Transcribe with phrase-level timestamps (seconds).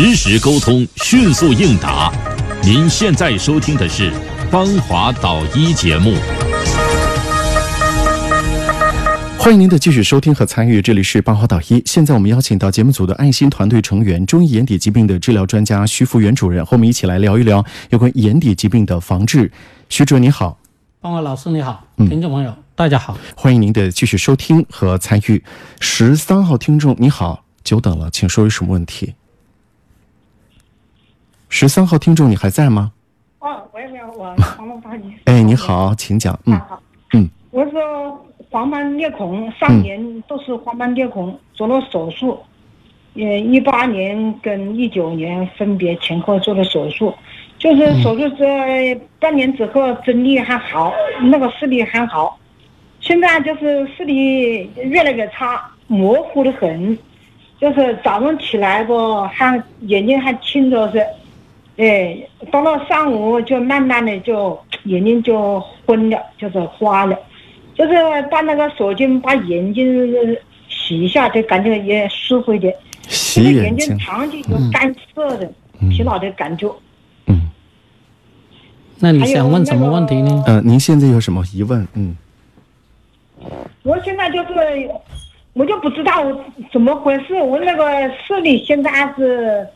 [0.00, 2.12] 实时沟通，迅速应答。
[2.62, 4.12] 您现在收听的是
[4.48, 6.14] 《芳华导医》节目。
[9.36, 11.82] 欢迎您的继续收听和参与，这里是芳华导医。
[11.84, 19.50] 现在我们邀请到节目组的爱心团队成员、中医眼底疾病的治疗专家徐福元主任，和我们一起来聊一聊有关眼底疾病的防治。
[19.88, 20.60] 徐主任你好，
[21.00, 23.18] 芳华老师你好，听众朋友、大家好。
[23.34, 25.42] 欢迎您的继续收听和参与。
[25.80, 29.14] 十三号听众你好，久等了，请说有什么问题？
[31.48, 32.92] 十三号听众你还在吗？
[33.40, 35.12] 哦，喂喂，我黄龙大医。
[35.24, 36.38] 哎，你好，请讲。
[36.44, 36.80] 嗯好，
[37.14, 37.72] 嗯，我是
[38.50, 42.38] 黄斑裂孔，上年都是黄斑裂孔，做了手术，
[43.14, 47.14] 嗯，一八年跟一九年分别前后做了手术，
[47.58, 52.38] 就是手术这半年之后视力还好，那个视力还好，
[53.00, 56.96] 现在就是视力越来越差，模糊的很，
[57.58, 61.02] 就是早上起来不还眼睛还清着是。
[61.78, 62.18] 哎，
[62.52, 67.16] 到了上午就慢慢的就 眼睛就昏了，就是花了，
[67.74, 67.94] 就是
[68.30, 70.36] 把那个手巾把眼睛
[70.68, 72.74] 洗一下，就感觉也舒服一点。
[73.08, 75.50] 洗眼睛眼眼睛睛，长期有干涩的、
[75.88, 76.68] 疲劳的感觉。
[77.26, 77.48] 嗯，
[78.98, 80.42] 那你想问什么问题呢？
[80.46, 81.86] 呃，您现在有什么疑问？
[81.94, 82.16] 嗯，
[83.84, 84.90] 我现在就是，
[85.52, 86.12] 我就不知道
[86.72, 87.86] 怎么回事，我那个
[88.26, 89.66] 视力现在是，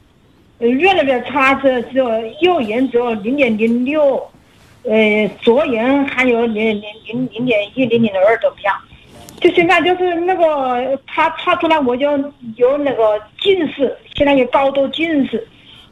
[0.62, 2.08] 呃，越来越差，这只有
[2.40, 4.24] 右眼只有零点零六，
[4.84, 8.72] 呃，左眼还有零零零零点一、零点二怎么样？
[9.40, 12.08] 就现在就是那个他查出来我就
[12.54, 15.44] 有那个近视，现在有高度近视，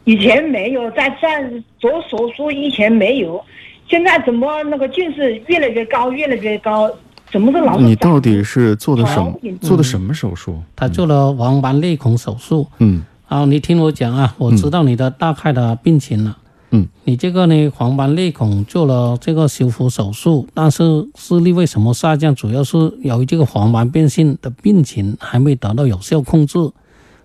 [0.04, 3.44] 以前没有，在在做手术以前没有，
[3.88, 6.88] 现在怎么那个近视越来越高，越来越高？
[7.32, 9.58] 怎么是老你到底是做的什么嗯？
[9.58, 10.62] 做的什么手术？
[10.76, 12.68] 他做了黄斑内孔手术。
[12.78, 13.02] 嗯
[13.32, 16.36] 好，你听我讲啊，我知道你的大概的病情了。
[16.72, 22.34] 嗯，你这个呢，黄斑裂孔做了这个修复手术，但是视力为什么下降？
[22.34, 26.58] 主要是由于这个黄斑变性的病情还没得到有效控制，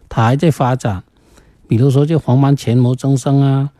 [0.08, 1.02] 它还在发展。
[1.68, 3.72] 比如说，这黄斑前膜增生啊，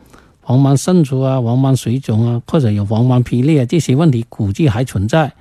[0.42, 5.32] 黄斑渗出啊，黄斑水肿啊，或者有黄斑皮裂啊，这些问题估计还存在。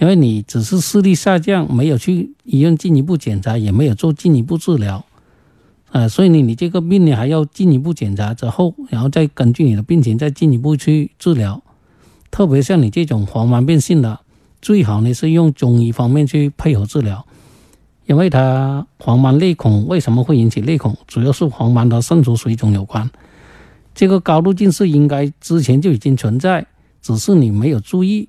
[0.00, 5.04] 因为你只是视力下降，没有去医院进一步检查，也没有做进一步治疗，
[5.90, 11.62] 啊、所以呢，你这个病呢还要进一步检查之后，然后再根据你的病情再进一步去治疗。
[12.30, 14.20] 特别像你这种黄斑变性的，
[14.60, 17.26] 最好呢是用中医方面去配合治疗，
[18.04, 23.10] 因为它黄斑裂孔为什么会引起裂孔，主要是黄斑的渗出水肿有关。
[23.94, 26.66] 这个高度近视应该之前就已经存在，
[27.00, 28.28] 只是你没有注意。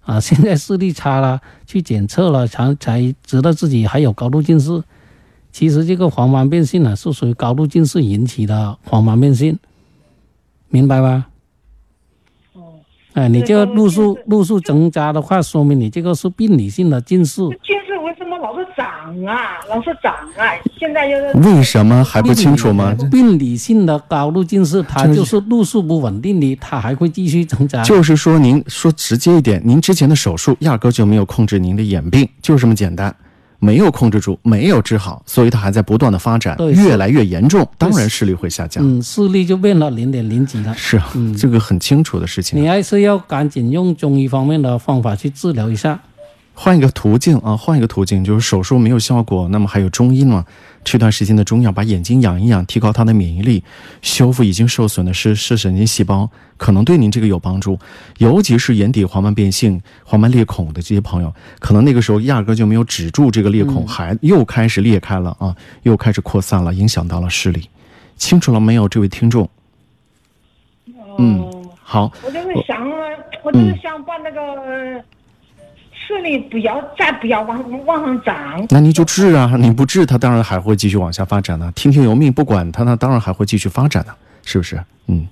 [0.00, 4.82] 啊，现在视力差了，去检测了，才才知道自己还有高度近视。
[5.56, 9.58] 其实这个黄斑变性呢，是属于高度近视引起的黄斑变性，
[10.68, 11.28] 明白吧？
[12.52, 12.74] 哦，
[13.14, 17.40] 哎，你这个度数这个近视路数增加的话，说明你这个是病理性的近视。
[17.64, 18.86] 近视为什么老是长
[19.24, 19.56] 啊？
[19.70, 20.44] 老是长啊！
[20.78, 22.94] 现在又是为什么还不清楚吗？
[23.10, 27.82] 病理性的高度近视，它就是就是路数不稳定的，它还会继续增加。
[27.82, 33.16] 就是说，您说直接一点，您之前的手术压根儿就没有控制您的眼病，就是这么简单，
[33.58, 38.84] 没有控制住，没有治好，所以它还在不断的发展，越来越严重，当然视力会下降。
[38.84, 40.74] 嗯，视力就变到零点零几了。
[40.76, 42.68] 是啊，这个很清楚的事情你。
[42.68, 45.98] 还是要赶紧用中医方面的方法去治疗一下。
[46.58, 50.46] 换一个途径啊，换一个途径，就是手术没有效果，那么还有中医嘛？
[50.86, 53.62] 吃段时间的中药，把眼睛养一养，提高它的免疫力，
[54.00, 57.78] 修复已经受损的视视神经细胞，可能对您这个有帮助。
[58.18, 67.68] 尤其是眼底黄斑变性、黄斑裂孔的这些朋友，可能那个时候压根就没有止住这个裂孔，还又开始裂开了啊，又开始扩散了，影响到了视力。
[68.16, 69.46] 清楚了没有，这位听众？
[71.18, 71.44] 嗯，
[71.82, 72.88] 好，我就是想，
[73.44, 75.04] 我就是想把那个呃
[76.08, 78.66] 这里不要再不要往往上涨。
[78.70, 84.12] 那你就治啊，你不治，它当然还会继续往下发展呢、听天由命，不管它，它当然还会继续发展呢、
[84.44, 84.80] 是不是？
[85.08, 85.26] 嗯，